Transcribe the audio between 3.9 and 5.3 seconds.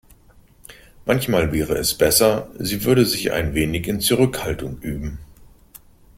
Zurückhaltung üben.